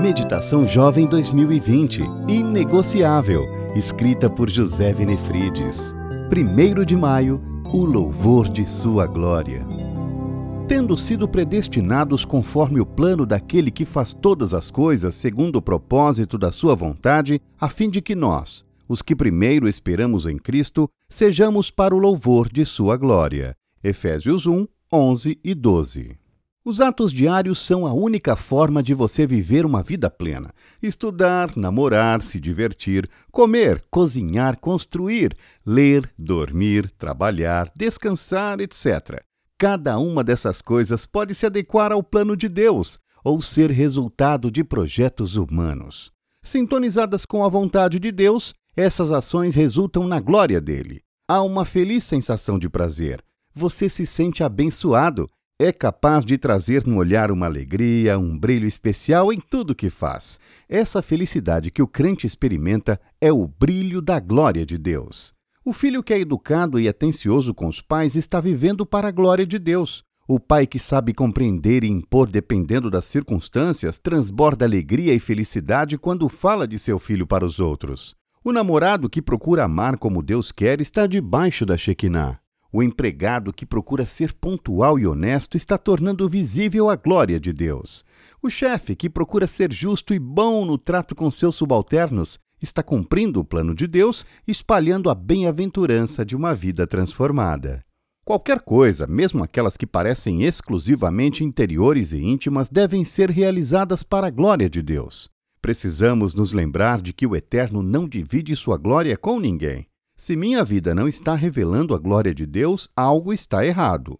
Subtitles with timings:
[0.00, 5.94] Meditação Jovem 2020, Inegociável, escrita por José Venefrides.
[6.30, 7.40] 1 de maio,
[7.72, 9.66] o louvor de sua glória.
[10.68, 16.36] Tendo sido predestinados conforme o plano daquele que faz todas as coisas segundo o propósito
[16.36, 21.70] da sua vontade, a fim de que nós, os que primeiro esperamos em Cristo, sejamos
[21.70, 23.54] para o louvor de sua glória.
[23.82, 26.25] Efésios 1, 11 e 12.
[26.66, 30.52] Os atos diários são a única forma de você viver uma vida plena.
[30.82, 35.32] Estudar, namorar, se divertir, comer, cozinhar, construir,
[35.64, 39.22] ler, dormir, trabalhar, descansar, etc.
[39.56, 44.64] Cada uma dessas coisas pode se adequar ao plano de Deus ou ser resultado de
[44.64, 46.10] projetos humanos.
[46.42, 51.00] Sintonizadas com a vontade de Deus, essas ações resultam na glória dele.
[51.28, 53.22] Há uma feliz sensação de prazer.
[53.54, 59.32] Você se sente abençoado é capaz de trazer no olhar uma alegria, um brilho especial
[59.32, 60.38] em tudo que faz.
[60.68, 65.32] Essa felicidade que o crente experimenta é o brilho da glória de Deus.
[65.64, 69.46] O filho que é educado e atencioso com os pais está vivendo para a glória
[69.46, 70.04] de Deus.
[70.28, 76.28] O pai que sabe compreender e impor dependendo das circunstâncias transborda alegria e felicidade quando
[76.28, 78.14] fala de seu filho para os outros.
[78.44, 82.45] O namorado que procura amar como Deus quer está debaixo da Shekinah.
[82.76, 88.04] O empregado que procura ser pontual e honesto está tornando visível a glória de Deus.
[88.42, 93.40] O chefe que procura ser justo e bom no trato com seus subalternos está cumprindo
[93.40, 97.82] o plano de Deus, espalhando a bem-aventurança de uma vida transformada.
[98.26, 104.30] Qualquer coisa, mesmo aquelas que parecem exclusivamente interiores e íntimas, devem ser realizadas para a
[104.30, 105.30] glória de Deus.
[105.62, 109.86] Precisamos nos lembrar de que o Eterno não divide sua glória com ninguém.
[110.18, 114.18] Se minha vida não está revelando a glória de Deus, algo está errado.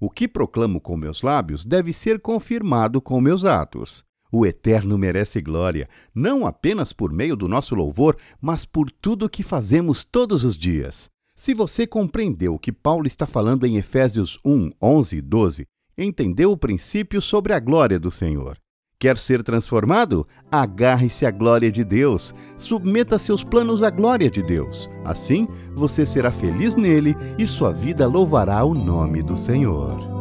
[0.00, 4.04] O que proclamo com meus lábios deve ser confirmado com meus atos.
[4.32, 9.30] O Eterno merece glória, não apenas por meio do nosso louvor, mas por tudo o
[9.30, 11.08] que fazemos todos os dias.
[11.36, 16.50] Se você compreendeu o que Paulo está falando em Efésios 1, 11 e 12, entendeu
[16.50, 18.58] o princípio sobre a glória do Senhor.
[18.98, 20.26] Quer ser transformado?
[20.50, 22.34] Agarre-se à glória de Deus.
[22.56, 24.88] Submeta seus planos à glória de Deus.
[25.04, 30.15] Assim, você será feliz nele e sua vida louvará o nome do Senhor.